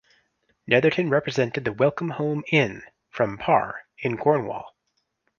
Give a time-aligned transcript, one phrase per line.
[0.65, 4.73] Netherton represented the Welcome Home Inn from Par in Cornwall.